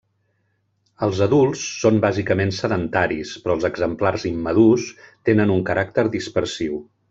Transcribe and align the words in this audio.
Els 1.07 1.19
adults 1.25 1.65
són 1.81 1.99
bàsicament 2.05 2.53
sedentaris, 2.61 3.35
però 3.45 3.59
els 3.59 3.69
exemplars 3.71 4.27
immadurs 4.33 4.89
tenen 5.31 5.55
un 5.59 5.63
caràcter 5.71 6.11
dispersiu. 6.19 6.83